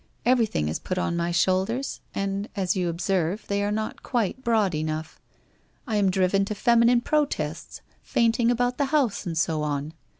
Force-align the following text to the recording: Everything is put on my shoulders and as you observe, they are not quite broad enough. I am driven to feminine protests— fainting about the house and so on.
Everything 0.25 0.67
is 0.67 0.79
put 0.79 0.97
on 0.97 1.15
my 1.15 1.29
shoulders 1.29 1.99
and 2.15 2.49
as 2.55 2.75
you 2.75 2.89
observe, 2.89 3.45
they 3.45 3.61
are 3.63 3.71
not 3.71 4.01
quite 4.01 4.43
broad 4.43 4.73
enough. 4.73 5.21
I 5.85 5.97
am 5.97 6.09
driven 6.09 6.43
to 6.45 6.55
feminine 6.55 7.01
protests— 7.01 7.81
fainting 8.01 8.49
about 8.49 8.79
the 8.79 8.85
house 8.85 9.27
and 9.27 9.37
so 9.37 9.61
on. 9.61 9.93